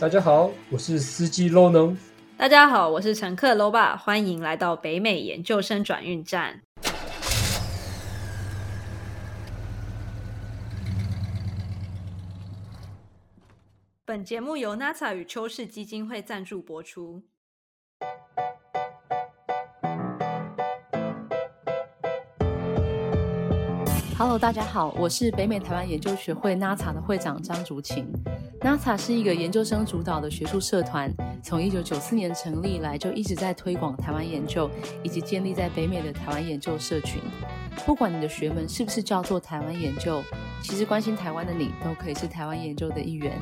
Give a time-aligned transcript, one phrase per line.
[0.00, 1.94] 大家好，我是司机 Low 能。
[2.38, 6.62] 大家好，我是乘客 Low 爸，欢迎来到北美研究生转运站。
[14.06, 17.22] 本节目由 NASA 与邱氏基金会赞助播出。
[24.20, 28.06] Hello，大家好，我是北美台湾研究学会 NASA 的会长张竹琴。
[28.60, 31.10] NASA 是一个研究生主导的学术社团，
[31.42, 34.70] 从1994年成立以来，就一直在推广台湾研究，
[35.02, 37.22] 以及建立在北美的台湾研究社群。
[37.86, 40.22] 不管你的学门是不是叫做台湾研究，
[40.62, 43.40] 其实关心台湾的你，都可以是台湾研究的一员。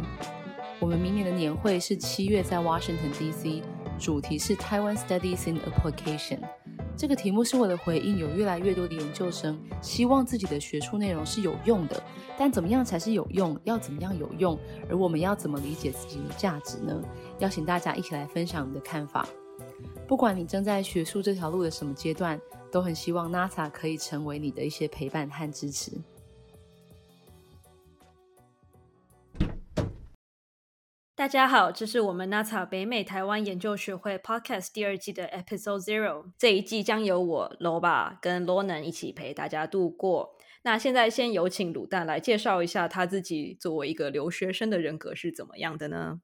[0.79, 3.65] 我们明年的年会是七月在 Washington D.C.，
[3.99, 6.39] 主题是 Taiwan Studies in Application。
[6.99, 12.03] 这个题目是为了回应有越来越多的研究生希望自己的学术内容是有用的，
[12.37, 13.57] 但怎么样才是有用？
[13.63, 14.59] 要怎么样有用？
[14.91, 17.01] 而我们要怎么理解自己的价值呢？
[17.39, 19.25] 邀请大家一起来分享你的看法。
[20.09, 25.93] 不管你正在学术这条路的什么阶段，都很希望 NASA 可以成为你的一些陪伴和支持。
[31.19, 36.27] 大家好，这是我们 NASA 北美台湾研究学会 Podcast 第二季的 Episode Zero。
[36.39, 40.37] 这一季将由我 Loba 跟 Lonan 一起陪大家度过。
[40.63, 46.21] 那现在先有请卤蛋来介绍一下他自己作为一个留学生的人格是怎么样的呢？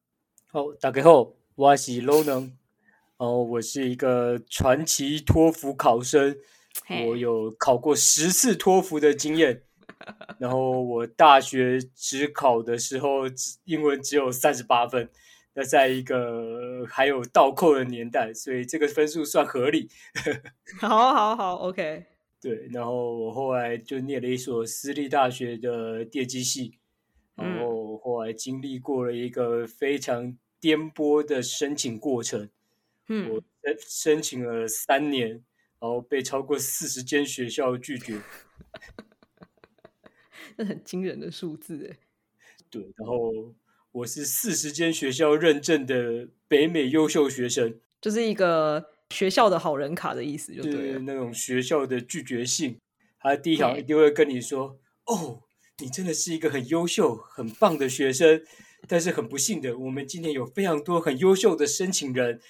[0.46, 2.52] 好，大家好，我是 Lonan。
[3.16, 6.36] 哦，我是一个传奇托福考生，
[7.08, 9.64] 我有考过十次托福的经验。
[10.38, 13.22] 然后我大学只考的时候，
[13.64, 15.08] 英文只有三十八分。
[15.56, 19.88] 那在一个还有倒扣的年代，所以这个分数算合理。
[20.80, 22.06] 好，好，好，OK。
[22.40, 26.78] 对，然后我后来就念了一所私立大学的电机系，
[27.36, 32.50] 然后后来经历过了一个非常颠簸的申请过程。
[33.08, 35.30] 嗯，我申申请了三年，
[35.78, 38.20] 然后被超过四十间学校拒绝。
[40.56, 41.98] 那很惊人的数字哎，
[42.70, 43.54] 对，然后
[43.92, 52.78] 我是四十间学校认证的北美优秀学生，就是一个学校的好人卡的意思，就对那种学校的拒绝信，
[53.18, 55.42] 他第一条一定会跟你说：“哦，
[55.78, 58.42] 你真的是一个很优秀、很棒的学生，
[58.88, 62.40] 但是很不幸的，我们今天有非常多很优秀的申请人，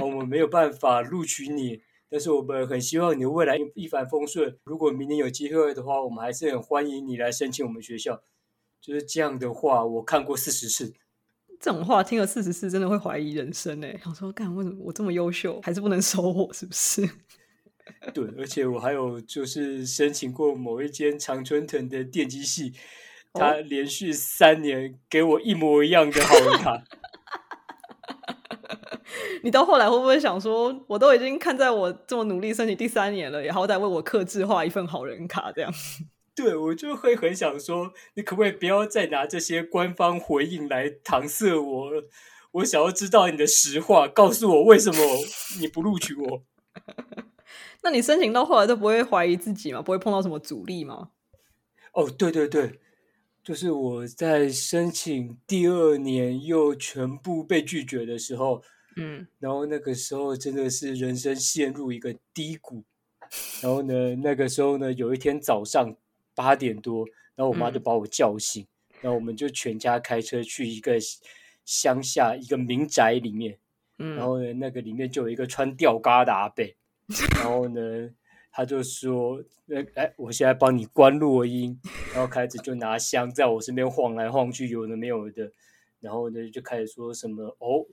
[0.00, 4.54] 我们没有办法录取你。”但是我们很希望你未来一帆风顺。
[4.64, 8.22] 如果明年有机会的话，我们还是很欢迎你来申请我们学校。
[8.82, 10.92] 就是这样的话，我看过四十次。
[11.58, 13.98] 这种话听了四十次，真的会怀疑人生哎！
[14.04, 16.52] 想说，干为什么我这么优秀，还是不能收我？
[16.52, 17.08] 是不是？
[18.12, 22.74] 对，而且我还有就是申请过某一间常春藤的电机系，
[23.32, 26.84] 他连续三年给我一模一样的好人卡。
[29.42, 35.72] 你到后来会不会想说，我都已经看在我这么努力申请第三年了，也好歹为我克制化一份好人卡这样？
[36.34, 41.90] 对，我就会很想说，你可不可以不要再拿这些官方回应来搪塞我？
[42.52, 44.98] 我想要知道你的实话，告诉我为什么
[45.60, 46.42] 你不录取我？
[47.82, 49.82] 那你申请到后来都不会怀疑自己吗？
[49.82, 51.10] 不会碰到什么阻力吗？
[51.92, 52.78] 哦，对对对，
[53.42, 58.62] 就是我在申请第二年又全部被拒绝的时候。
[58.96, 62.84] 嗯，然后那个时候真的是人生陷入一个低谷。
[63.62, 65.96] 然后呢，那个时候呢，有一天早上
[66.34, 68.66] 八点多，然后我妈就把我叫醒，
[69.00, 70.98] 然后我们就全家开车去一个
[71.64, 73.58] 乡下一个民宅里面。
[73.98, 76.62] 嗯，然后呢，那个里面就有一个穿吊嘎的阿伯。
[77.36, 78.10] 然后呢，
[78.50, 81.80] 他就说：“那哎，我现在帮你关录音。”
[82.12, 85.50] 然后开始就拿香在我身边晃来晃去，有的没有的。
[86.00, 87.86] 然后呢，就开始说什么哦。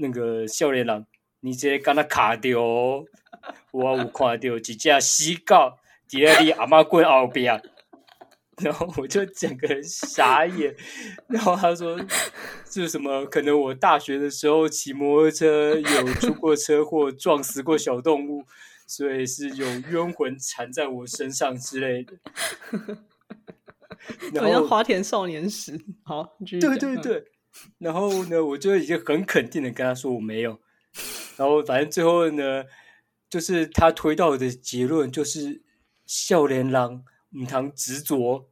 [0.00, 1.04] 那个少年郎，
[1.40, 5.72] 你直接跟他卡掉，我有看到一只死狗
[6.06, 7.60] 在你阿妈棍后边，
[8.62, 10.74] 然后我就整个人傻眼。
[11.28, 11.98] 然后他说
[12.70, 13.26] 是什么？
[13.26, 18.44] 可能我大学的时候骑摩托车有出过车祸，撞死过小动物，
[18.86, 22.14] 所以是有冤魂缠在我身上之类的。
[24.40, 27.24] 好像花田少年时，好，对对对。
[27.78, 30.58] 然后呢，我就已经很肯定的跟他说我没有。
[31.36, 32.64] 然后反正最后呢，
[33.30, 35.62] 就是他推到的结论就是
[36.06, 38.48] 笑脸狼母堂执着，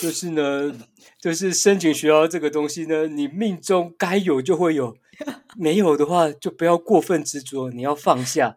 [0.00, 0.74] 就是呢，
[1.18, 4.96] 就是申请学校这个东西呢，你命中该有就会有，
[5.56, 8.56] 没有的话就不要过分执着，你要放下。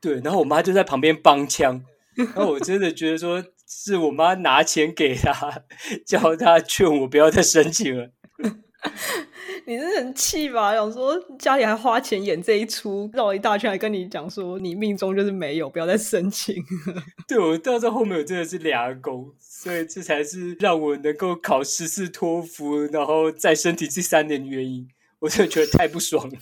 [0.00, 1.84] 对，然后我妈就在旁边帮腔，
[2.16, 5.64] 然后我真的觉得说是我妈拿钱给他，
[6.06, 8.10] 叫他劝我不要再申请了。
[9.64, 10.74] 你是很气吧？
[10.74, 16.56] 想说家里还花钱演这一出，绕一大圈，还跟你讲说你命中就是没有，不要再申请。
[17.28, 24.88] 对我到这后面，我真的是俩工，所以这才是让我能够考十次托福，然后再申请这三年的原因。
[25.20, 26.36] 我真的觉得太不爽了，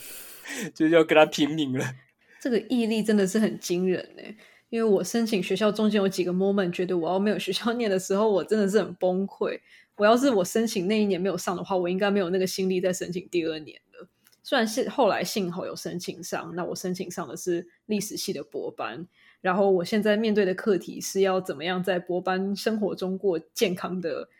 [0.74, 1.84] 就是要跟他拼命了。
[2.40, 4.22] 这个毅力真的是很惊人呢。
[4.70, 9.58] 因为我申请学校中间有几个 moment，觉得我要没有学校念的时候，我真的是很崩溃。
[10.00, 14.08] 我要是我申请那一年没有上的话，我应该没有那个心力再申请第二年了。
[14.42, 19.06] 虽然是后来幸好有申请上，那我申请上的是历史系的博班。
[19.42, 24.30] 然后我现在面对的课题是要怎么样在博班生活中过健康的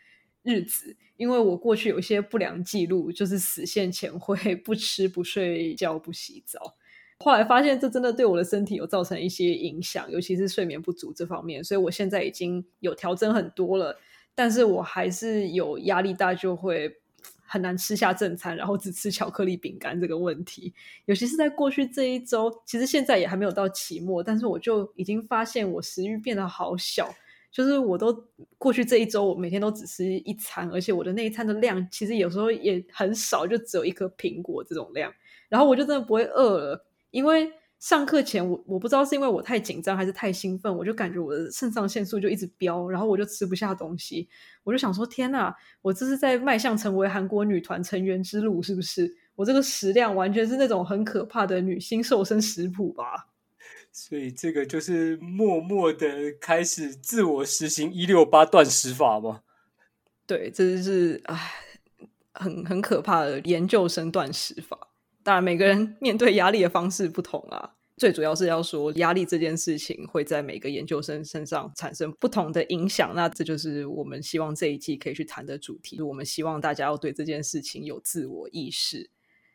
[0.41, 6.75] 日子，因为我过去有一些不良记录，就是死线前会不吃不睡觉不洗澡。
[7.19, 11.63] 后来发现这真的对我的身体有造成一些影响，尤其是睡眠不足这方面。
[11.63, 13.95] 所以我现在已经有调整很多了，
[14.33, 16.97] 但是我还是有压力大，就会
[17.45, 20.73] 很难吃下正餐，然后只吃巧克力饼干这个问题。
[21.05, 27.13] 尤其是在过去这一周，其实现在也还没有到期末，但是我就已经发现我食欲变得好小，
[27.51, 28.25] 就是我都
[28.57, 35.13] 过去这一周，我每天都只吃一餐，而且我的那一餐的量其实有时候也很少，就只有一颗苹果这种量，
[35.49, 36.85] 然后我就真的不会饿了。
[37.11, 37.51] 因为
[37.81, 44.29] 上课前，我我不知道是因为我太紧张还是太兴奋，我就感觉我的肾上腺素就一直飙，然后我就吃不下东西。
[44.63, 45.51] 我就想说：天呐，
[45.81, 49.11] 我这是在迈向成为韩国女团成员之路，是不是？
[49.35, 53.29] 我这个食量完全是那种很可怕的女性瘦身食谱吧？
[53.91, 56.07] 所以这个就是默默的
[56.39, 59.41] 开始自我实行一六八断食法吗？
[60.27, 61.51] 对，这是唉，
[62.33, 64.90] 很很可怕的研究生断食法。
[65.23, 67.75] 当然，每个人 面对压力的方式不同啊。
[67.97, 73.13] 最主要是要说，压力这件事情会在每个研究生身上产生不同的影响。
[73.13, 76.01] 那这就是我们希望这一季可以去谈的主题。
[76.01, 79.11] 我们希望大家要对这件事情有自我意识。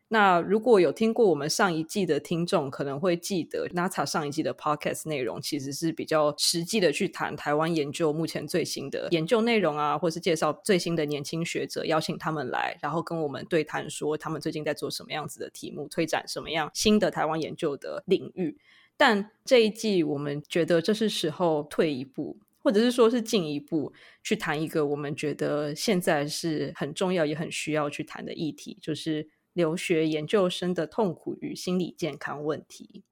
[0.08, 18.56] 那如果有听过我们上一季的听众，可能会记得 NASA 上一季的 Podcast 内容，其实是比较实际的去谈台湾研究目前最新的研究内容啊，或是介绍最新的年轻学者，邀请他们来，然后跟我们对谈，说他们最近在做什么样子的题目，推展什么样新的台湾研究的领域。
[18.96, 23.92] 但这一季，我们觉得这是时候退一步，或者是说是进一步
[24.22, 29.28] 去谈一个我们觉得现在是很重要也很需要去谈的议题，就是。
[29.56, 33.04] 留学研究生的痛苦与心理健康问题。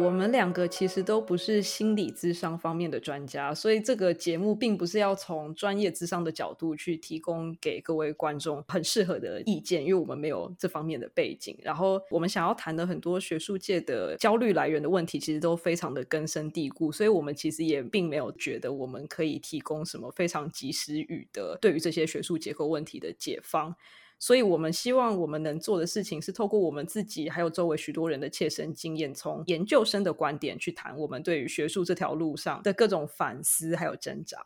[0.00, 11.58] 我们两个其实都不是心理智商方面的专家，所以这个节目并不是要从专业智商的角度去提供给各位观众很适合的意见，因为我们没有这方面的背景。
[11.62, 23.74] 然后我们想要谈的很多学术界的焦虑来源的问题，其实都非常的根深蒂固，所以我们其实也并没有觉得我们可以提供什么非常及时雨的对于这些学术结构问题的解方。
[24.20, 34.44] 所以，我们希望我们能做的事情是透过我们自己，还有周围许多人的切身经验，从研究生的观点去谈我们对于学术这条路上的各种反思，还有挣扎。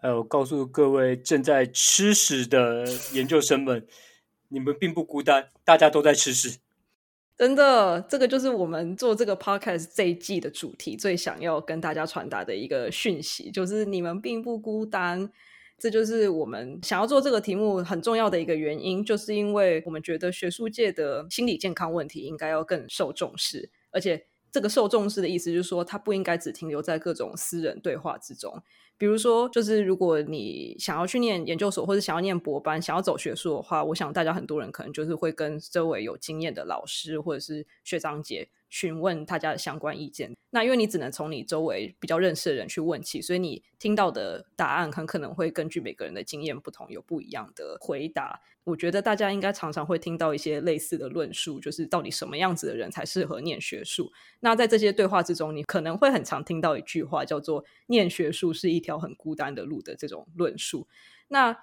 [0.00, 3.86] 还有告诉各位正在吃屎的研究生们，
[4.48, 6.58] 你们并不孤单，大家都在吃屎。
[7.38, 15.30] 真的，这个就是我们做这个 podcast 这一季的主题，最想要跟大家传达的一个讯息，就是你们并不孤单。
[15.78, 28.62] 这就是我们想要做这个题目很重要的一个原因，就是因为我们觉得学术界的心理健康问题应该要更受重视，而且这个受重视的意思就是说，它不应该只停留在各种私人对话之中。
[28.96, 38.48] 比如说，就是如果你想要去念研究所，或者想要念博班，想要走学术的话，我想大家很多人可能就是会跟周围有经验的老师或者是学长姐。
[38.68, 48.40] 询问大家的相关意见，那因为你只能从你周围比较认识的人去问起，所以你听到的答案很可能会根据每个人的经验不同，有不一样的回答。
[48.64, 54.10] 我觉得大家应该常常会听到一些类似的论述，就是到底什么样子的人才适合念学术？
[54.40, 60.88] 那在这些对话之中，你可能会很常听到一句话，叫做“念学术是一条很孤单的路”的这种论述。
[61.28, 61.56] 那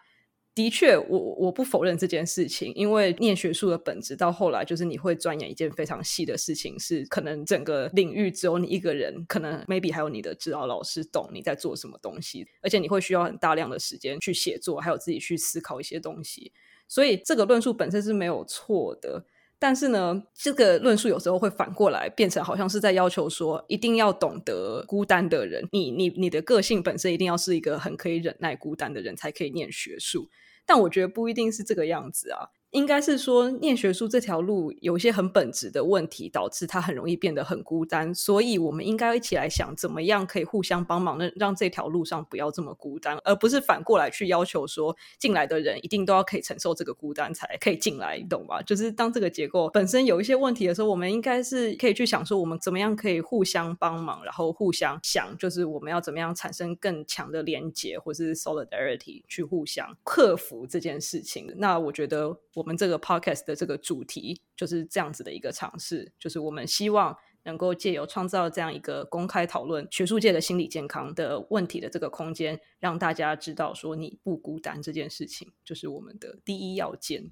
[0.54, 16.52] 的确，我我不否认这件事情，因为念学术的本质到后来就是你会钻研一件非常细的事情，是可能整个领域只有你一个人，可能 maybe 还有你的指导老师懂你在做什么东西，而且你会需要很大量的时间去写作，还有自己去思考一些东西，
[16.88, 19.26] 所以这个论述本身是没有错的。
[19.64, 30.28] 但是呢，这个论述有时候会反过来变成好像是在要求说，一定要懂得孤单的人，你你你的个性本身一定要是一个很可以忍耐孤单的人才可以念学术。
[30.66, 32.50] 但我觉得不一定是这个样子啊。
[32.72, 38.16] 应该是说，念学术这条路有一些很本质的问题，导致他很容易变得很孤单。
[38.16, 48.62] 所以，我们应该一起来想，怎么样可以互相帮忙，让让这条路上不要这么孤单，而不是反过来去要求说，进来的人一定都要可以承受这个孤单才可以进来，你懂吧？
[48.62, 61.54] 就是当这个结构本身有一些问题的时候，我们应该是可以去想说，我们怎么样可以互相帮忙，然后互相想，就是我们要怎么样产生更强的连接，或是 solidarity 去互相克服这件事情。
[61.58, 62.40] 那我觉得。
[62.62, 77.32] 我们这个 podcast 的这个主题就是这样子的一个尝试，就是我们希望能够借由创造这样一个公开讨论学术界的心理健康的问题的这个空间，让大家知道说你不孤单这件事情，就是我们的第一要件。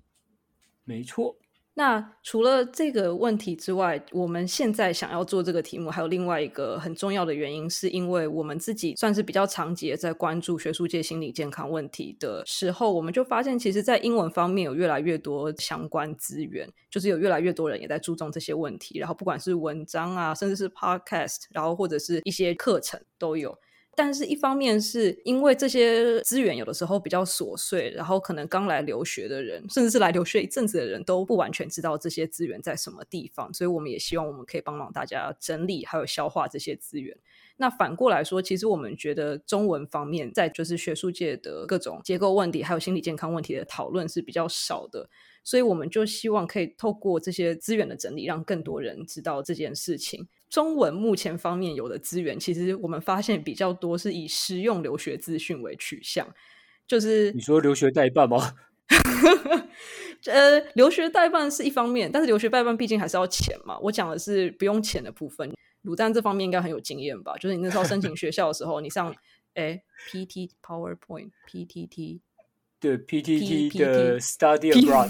[0.83, 1.37] 没错。
[1.79, 23.57] 那除了这个问题之外，我们现在想要做这个题目，还有另外一个很重要的原因，是因为我们自己算是比较长期在关注学术界心理健康问题的时候，我们就发现，其实，在英文方面有越来越多相关资源，就是有越来越多人也在注重这些问题，然后不管是文章啊，甚至是 podcast，然后或者是一些课程都有。
[24.01, 37.17] 但是，一方面是因为这些资源有的时候比较琐碎，然后可能刚来留学的人，甚至是来留学一阵子的人都不完全知道这些资源在什么地方，所以我们也希望我们可以帮忙大家整理还有消化这些资源。
[37.57, 45.09] 那反过来说，其实我们觉得中文方面在就是学术界的各种结构问题还有心理健康问题的讨论是比较少的，
[45.43, 50.29] 所以我们就希望可以透过这些资源的整理，让更多人知道这件事情。
[50.49, 56.27] 中文目前方面有的资源，其实我们发现比较多是以实用留学资讯为取向，
[56.87, 58.55] 就是你说留学代办吗？
[60.25, 63.77] 呃，留学代办是一方面，但是留学代办毕竟还是要钱嘛。
[63.79, 65.53] 我讲的是不用钱的部分。
[65.83, 67.37] 卤蛋这方面应该很有经验吧？
[67.37, 69.15] 就是你那时候申请 学校的时候，你上
[69.53, 72.21] 哎 P T PowerPoint P T T
[72.81, 73.39] 对 P T
[73.69, 75.09] T 的 Study Abroad。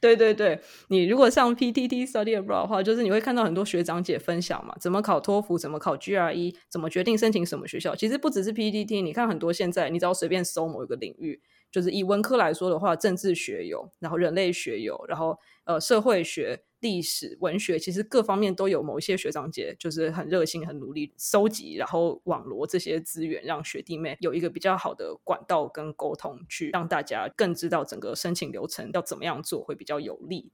[0.00, 7.94] 对对对，你如果上 PTT Study Abroad 的话，就是你会看到很多学长姐分享嘛，怎么考托福，怎么考 GRE，怎么决定申请什么学校。
[7.94, 11.40] 其实不只是 PTT，你看很多现在，你只要随便搜某一个领域。
[11.68, 30.50] 就是以文科来说的话，政治学有，然后人类学有，然后呃社会学、历史、文学，其实各方面都有某一些学长姐，就是很热心、很努力收集，然后网罗这些资源，让学弟妹有一个比较好的管道跟沟通，去让大家更知道整个申请流程要怎么样做会比较有利。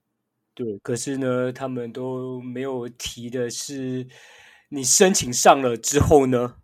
[0.54, 4.06] 对，可是呢，他们都没有提的是，
[4.70, 6.56] 你申请上了之后呢？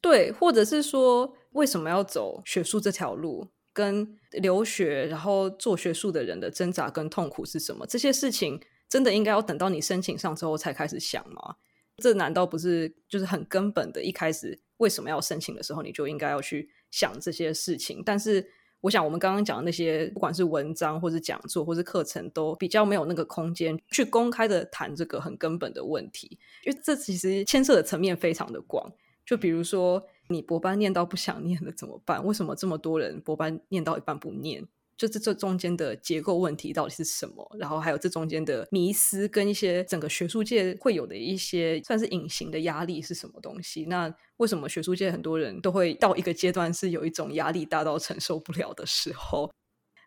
[0.00, 3.48] 对，或者是说为什么要走学术这条路？
[3.72, 7.86] 跟留学然后做学术的人的挣扎跟痛苦是什么？
[7.86, 11.56] 这些事情真的应该要等到你申请上之后才开始想吗？
[11.96, 14.02] 这难道不是就是很根本的？
[14.02, 18.02] 一开始为什么要申请的时候，你就应该要去想这些事情？
[18.04, 18.46] 但是
[18.80, 28.92] 我想，我们刚刚讲的那些，不管是文章或者讲座或者课程，都比较没有那个空间去公开的谈这个很根本的问题，因为这其实牵涉的层面非常的广。
[29.24, 30.02] 就比如说。
[30.32, 32.24] 你博班念到不想念了怎么办？
[32.24, 34.66] 为什么这么多人博班念到一半不念？
[34.94, 37.56] 就是这中间的结构问题到底是什么？
[37.58, 43.84] 然后还有这中间的迷思跟一些整个学术界会有的一些算是隐形的压力是什么东西？
[43.86, 49.50] 那为什么学术界很多人都会到一个阶段是有一种压力大到承受不了的时候？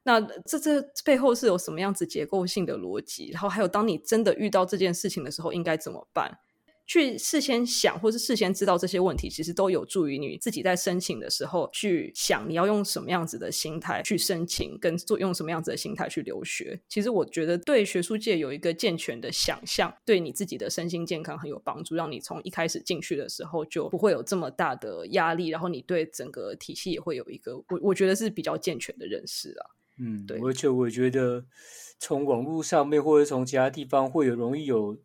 [0.04, 3.32] 那这这背后是有什么样子结构性的逻辑？
[3.32, 6.32] 然后还有当你真的遇到这件事情的时候，应该怎么办？
[6.88, 16.80] 去事先想，或是事先知道这些问题，其实都有助于你自己在申请的时候去想，你要用什么样子的心态去申请，跟做用什么样子的心态去留学。
[16.88, 29.74] 其实我觉得对学术界有一个健全的想象，对你自己的身心健康很有帮助，让你从一开始进去的时候就不会有这么大的压力，然后你对整个体系也会有一个我我觉得是比较健全的认识啊。
[29.98, 31.46] 嗯，对，而且我觉得
[31.98, 34.96] 从网络上面或者从其他地方会有容易有。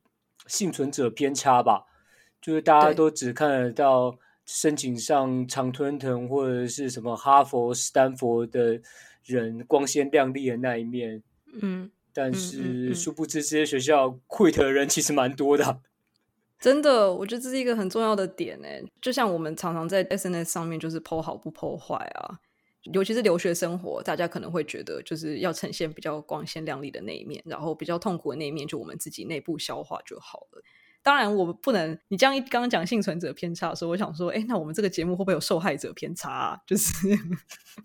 [0.51, 1.85] 幸存者偏差吧，
[2.43, 8.81] 就是大家都只看得到申请上常春藤或者是什么哈佛、斯坦福的
[9.25, 11.23] 人光鲜亮丽的那一面，
[11.63, 15.81] 嗯，但是殊不知这些学校 quit 的人其实蛮多的。
[16.59, 18.85] 真的，我觉得这是一个很重要的点诶。
[19.01, 22.41] 就像我们常常在 SNS 上面就是剖好不剖坏啊，
[22.85, 30.63] 尤其是留学生活，大家可能会觉得就是要呈现比较光鲜亮丽的那一面，然后比较痛苦的那一面就我们自己内部消化就好了。
[31.03, 36.63] 当然，我们不能你这样一刚刚讲幸存者偏差的时候，我想说，哎，那我们这个节目会不会有受害者偏差？
[36.67, 37.09] 就是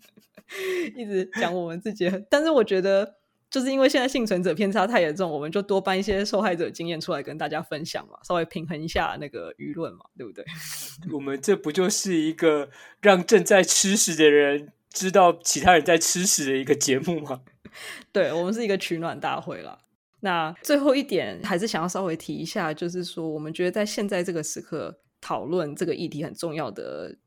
[0.96, 3.16] 一直讲我们自己，但是我觉得
[3.50, 10.44] 就是因为现在幸存者偏差太严重，我们就多搬一些受害者经验出来跟大家分享嘛，稍微平衡一下那个舆论嘛，对不对？
[11.12, 14.72] 我们这不就是一个让正在吃屎的人。
[14.96, 17.42] 知道其他人在吃屎的一个节目吗？
[18.10, 19.78] 对我们是一个取暖大会了。
[20.20, 27.18] 那最后一点还是想要稍微提一下，就是说我们觉得在现在这个时刻讨论这个议题很重要的。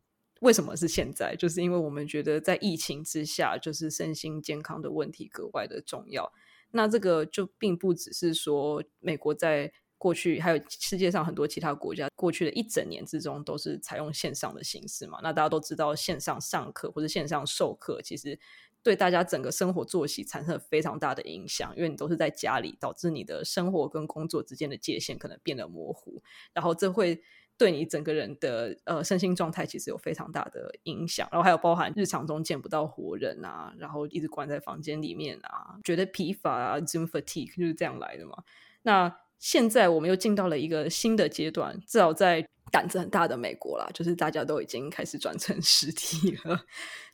[0.41, 1.35] 为什么是现在？
[1.35, 6.31] 就是因为我们觉得在疫情之下，就是身心健康的问题格外的重要。
[6.71, 15.19] 那这个就并不只是说美国在过去，还有世界上很多其他国家过去的一整年之中都是采用线上的形式嘛。
[15.21, 18.39] 那大家都知道，线上上课或者线上授课，其实
[18.81, 27.21] 对大家整个生活作息产生了非常大的影响，因为你都是在家里，导致你的生活跟工作之间的界限可能变得模糊，然后这会。
[27.59, 38.45] 对你整个人的呃身心状态其实有非常大的影响，然后还有包含日常中见不到活人啊，然后一直关在房间里面啊，觉得疲乏啊，Zoom fatigue 就是这样来的嘛。
[38.83, 46.65] 那现在我们又进到了一个新的阶段，至少在胆子很大的美国啦，就是大家都已经开始转成实体了。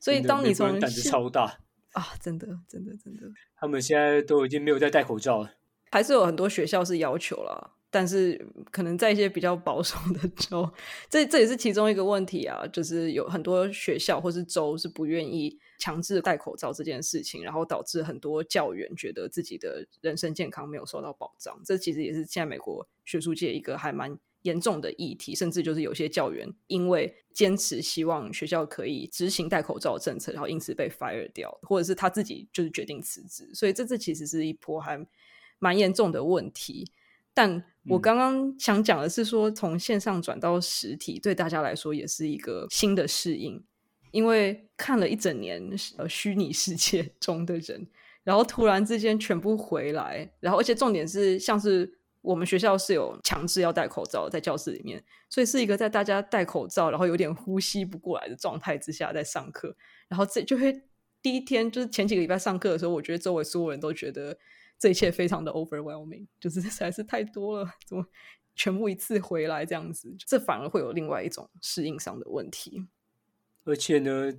[0.02, 1.58] 所以当你从胆子超大
[1.94, 3.22] 啊，真的真的真的，
[3.56, 5.54] 他们现在都已经没有在戴口罩了，
[5.92, 7.72] 还是有很多学校是要求了。
[7.92, 10.70] 但是可能在一些比较保守的州，
[11.10, 21.60] 这这也是其中一个问题啊，就是有很多学校或是州是不愿意强制戴口罩这件事情，然后导致很多教员觉得自己的人身健康没有受到保障。
[21.64, 33.50] 这其实也是现在美国学术界一个还蛮严重的议题，甚至就是有些教员因为坚持希望学校可以执行戴口罩政策，然后因此被 fire 掉，或者是他自己就是决定辞职。
[33.54, 35.06] 所以这这其实是一波还
[35.60, 36.92] 蛮严重的问题。
[37.34, 43.62] 但我刚刚想讲的是说，从线上转到实体，对大家来说也是一个新的适应。
[44.16, 45.62] 因为看了一整年
[45.98, 47.86] 呃虚拟世界 中的人，
[48.24, 59.76] 然后突然之间全部回来，然后而且重点是，像是我们学校是有强制要戴口罩在教室里面，所以是一个在大家戴口罩，然后有点呼吸不过来的状态之下在上课。
[60.08, 60.82] 然后这就会
[61.22, 64.38] 第一天就是前几个礼拜上课的时候，我觉得周围所有人都觉得。
[64.78, 68.06] 这一切非常的 overwhelming， 就是实在是太多了，怎么
[68.58, 70.14] 全部一次回来这样子？
[70.28, 72.86] 这反而会有另外一种适应上的问题。
[73.66, 74.32] 而且呢，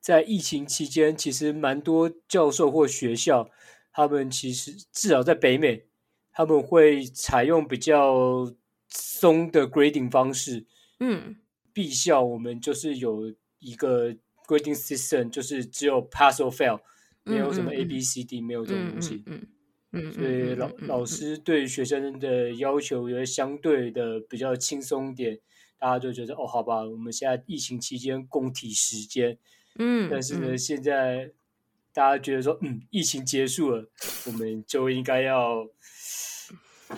[0.00, 3.48] 在疫情期间，其实蛮多教授或学校，
[3.92, 5.86] 他们其实至少在北美，
[6.32, 8.52] 他们会采用比较
[8.88, 10.66] 松的 grading 方式。
[10.98, 11.36] 嗯
[11.72, 14.12] ，B 校我们就是有一个
[14.48, 16.80] grading system，就是只有 pass or fail，
[17.22, 19.22] 没有什么 A B C D，没有这种东西。
[19.26, 19.46] 嗯。
[19.92, 25.40] 嗯，所以老老师对学生的要求也相对的比较轻松点，
[25.80, 29.36] 大家就觉得哦，好吧，我们现在疫情期间供体时间，
[29.76, 31.32] 嗯，但是呢，现在
[31.92, 33.88] 大家觉得说，嗯，疫情结束了，
[34.26, 35.66] 我们就应该要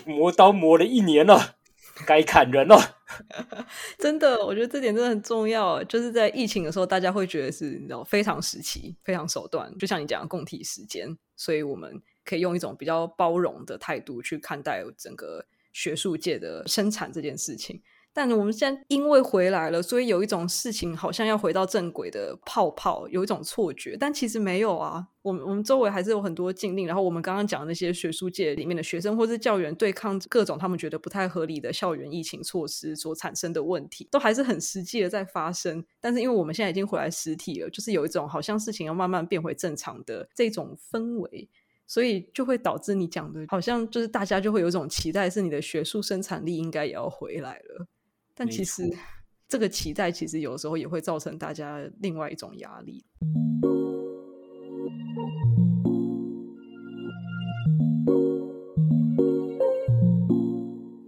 [0.05, 1.57] 磨刀磨了一年了，
[2.05, 2.99] 该砍人了。
[3.99, 12.03] 真的，我觉得这点真的很重要，就是在疫情的时候，大家会觉得是你知道非常时期、非常手段，就像你讲的供体时间，所以我们。
[12.25, 17.83] 可以用一种比较包容的态度去看待整个学术界的生产这件事情，
[18.15, 25.09] 但我们现在因为回来了，所以有一种事情好像要回到正轨的泡泡，有一种错觉，但其实没有啊。
[25.23, 35.85] 我们我们周围还是有很多禁令，然后我们刚刚讲的那些学术界里面的学生或是教员对抗各种他们觉得不太合理的校园疫情措施所产生的问题，都还是很实际的在发生。
[36.01, 41.49] 但是因为我们现在已经回来实体了，就是有一种好像事情要慢慢变回正常的这种氛围。
[41.85, 47.87] 所以就会导致你讲的，好像就是大家就会有一种期待，是你的学术生产力应该也要回来了。
[48.43, 48.83] 但其实
[49.49, 53.05] 这个期待，其实有时候也会造成大家另外一种压力。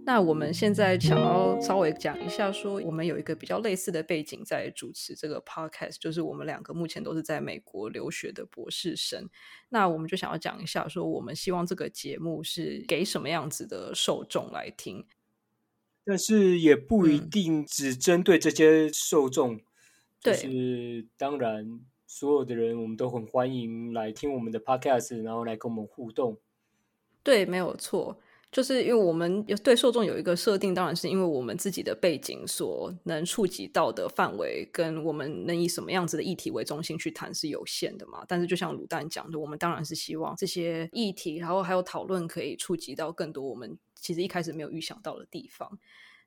[0.05, 9.27] 那我们现在想要稍微讲一下，说我们有一个比较类似的背景在主持这个 podcast，就是我们两个目前都是在美国留学的博士生。
[9.67, 15.05] 那我们就想要讲一下，说我们希望这个节目是给什么样子的受众来听，
[16.05, 19.59] 但是也不一定只针对这些受众。
[20.21, 26.37] 对，当然所有的人我们都很欢迎来听我们的 podcast，然后来跟我们互动。
[27.23, 28.19] 对，没有错。
[28.55, 38.23] 就是因为我们有对受众有一个设定，当然是因为我们自己的背景所能触及到的范围，跟我们能以什么样子的议题为中心去谈是有限的嘛。
[38.29, 45.77] 但是就像卤蛋讲的，我们当然是希望这些议题，然后还有讨论可以触及到更多我们其实一开始没有预想到的地方。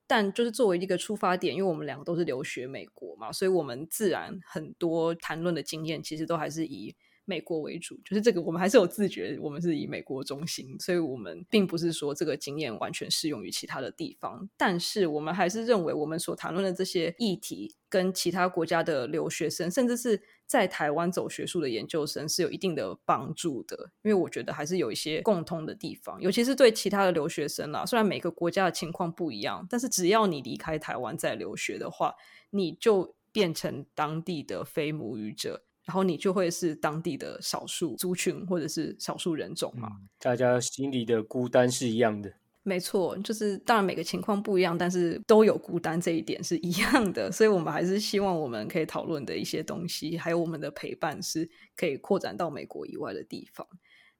[0.07, 6.95] 但就是作为一个出发点，因为我们两个都是留学美国嘛，所以我们自然很多谈论的经验其实都还是以。
[7.29, 32.15] 美国为主，就是这个我们还是有自觉，我们是以美国中心，所以我们并不是说这个经验完全适用于其他的地方，但是我们还是认为我们所谈论的这些议题跟其他国家的留学生，甚至是在台湾走学术的研究生是有一定的帮助的，因为我觉得还是有一些共通的地方，尤其是对其他的留学生啦，虽然每个国家的情况不一样，但是只要你离开台湾在留学的话，
[32.51, 35.65] 你就变成当地的非母语者。
[35.89, 39.89] 然后你就会是当地的少数族群或者是少数人种嘛？
[40.19, 42.31] 大家心里的孤单是一样的。
[42.63, 47.33] 没错，就是当然每个情况不一样，但是都有孤单这一点是一样的。
[47.33, 53.67] 所以我们还是希望我们可以讨论的一些东西，还有我们的陪伴是可以扩展到美国以外的地方。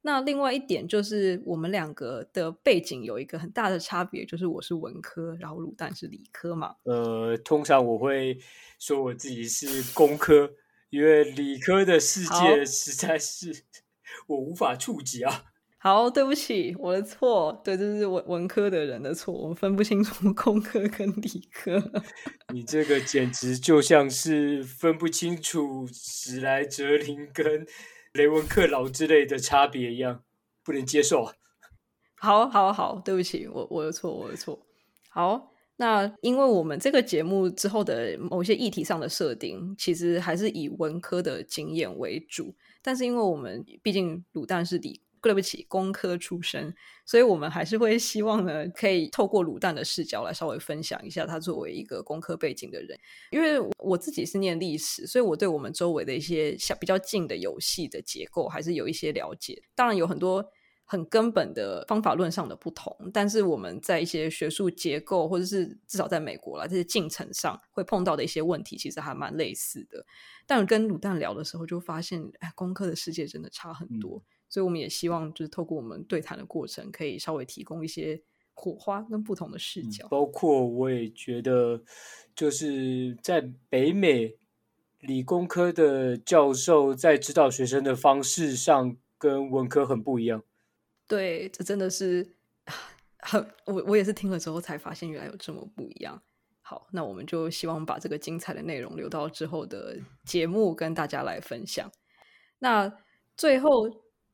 [0.01, 6.77] 那另外一点就是我们两个的背景有一个很大的差别，就是我是文科，然后卤蛋是理科嘛。
[6.85, 8.39] 呃，通常我会
[8.79, 10.51] 说我自己是工科。
[10.91, 13.65] 因为理科的世界实在是
[14.27, 15.45] 我无法触及啊！
[15.81, 17.61] 好，对不起，我的错。
[17.65, 21.81] 对，这是文文科的人的错，我分不清楚 工科跟理科。
[22.53, 27.65] 你这个简直就像是分不清楚史莱哲林跟
[28.15, 30.25] 雷文克劳之类的差别一样，
[30.65, 31.33] 不能接受。
[32.17, 34.67] 好，好，好，对不起，我我的错，我的错。
[35.11, 35.53] 好。
[35.81, 42.53] 那因为我们这个节目之后的某些议题上的设定，其实还是以文科的经验为主。
[42.83, 46.75] 但是因为我们毕竟卤蛋是理，对不起，工科出身，
[47.07, 52.99] 所以我们还是会希望呢，可以透过卤蛋的视角来稍微分享一下他作为一个工科背景的人。
[53.31, 59.63] 因为我自己是念历史，所以我对我们周围的一些小比较近的游戏的结构还是有一些了解。
[59.77, 60.45] 当然有很多。
[60.91, 70.07] 很根本的方法论上的不同，但是我们在一些学术结构，或者是至少在美国啦，这些进程上会碰到的一些问题，其实还蛮类似的。
[70.47, 74.23] 但跟卤蛋聊的时候，就发现，哎，工科的世界真的差很多。
[74.49, 78.23] 所以我们也希望，就是透过我们对谈的过程，可以稍微提供一些
[78.55, 80.09] 火花跟不同的视角。
[80.09, 81.83] 包括我也觉得，
[82.35, 84.37] 就是在北美
[85.01, 90.43] 理工科的教授在指导学生的方式上，跟文科很不一样。
[91.09, 92.37] 对，这真的是
[93.21, 96.23] 很我我也是听了之后才发现，原来有这么不一样。
[96.61, 101.91] 好，那我们就希望把这个精彩的内容留到之后的节目跟大家来分享。
[102.59, 102.93] 那
[103.39, 103.89] 最后，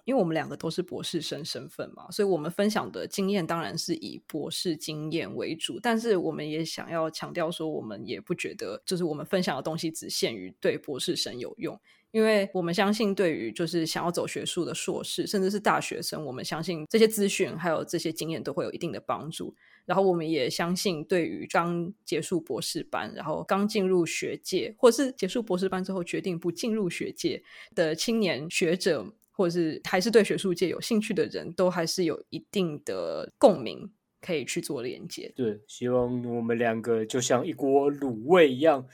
[0.05, 5.79] 因为我们两个都是博士生身份嘛，所以我们分享的经验当然是以博士经验为主。
[5.81, 11.81] 但是我们也想要强调说，我们也不觉得就是我们分享的东西只限于对博士生有用。
[12.15, 19.53] 因为我们相信，对于就是想要走学术的硕士，甚至是大学生，我们相信这些资讯还有这些经验都会有一定的帮助。
[19.85, 27.43] 然后我们也相信，对于刚结束博士班，然后刚进入学界，或是结束博士班之后决定不进入学界
[27.75, 35.33] 的青年学者，或者是还是对学术界有兴趣的人，都还是有一定的共鸣，可以去做连接。
[35.35, 38.87] 对，希望我们两个就像一锅卤味一样。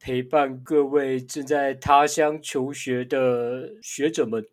[0.00, 4.46] 陪伴各位正在他乡求学的学者们，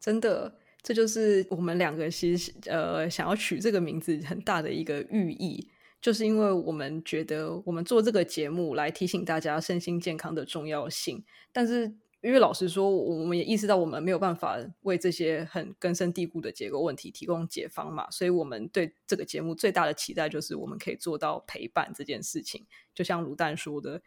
[0.00, 5.68] 真的，这就是我们两个其实呃想要取这个名字很大的一个寓意，
[6.00, 11.24] 就是因为我们觉得我们做这个节目来提醒大家身心健康的重要性。
[11.52, 22.64] 但是，因为老实说，我们也意识到我们没有办法为这些很根深蒂固的结构问题提供解方嘛，所以我们对这个节目最大的期待就是我们可以做到陪伴这件事情。
[22.94, 24.00] 就像卤蛋说的。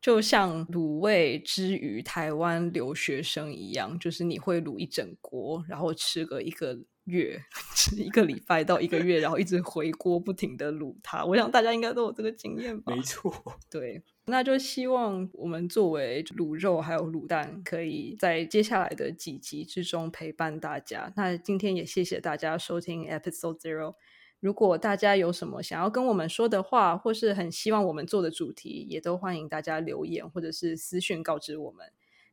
[0.00, 7.40] 就像卤味之于台湾留学生一样，就是你会卤一整锅，然后吃个一个月，
[7.74, 11.24] 吃一个礼拜到一个月，然后一直回锅不停的卤它。
[11.24, 12.94] 我想大家应该都有这个经验吧？
[12.94, 13.32] 没错，
[13.68, 21.12] 对，那就希望我们作为卤肉还有卤蛋，可以在接下来的几集之中陪伴大家。
[21.16, 23.94] 那今天也谢谢大家收听 Episode Zero。
[24.40, 31.86] 如果大家有什么想要跟我们说的话，或是很希望我们做的主题，也都欢迎大家留言或者是私讯告知我们。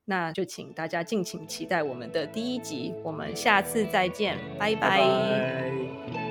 [0.05, 6.22] 那就请大家敬请期待我们的第一集，我们下次再见，拜拜。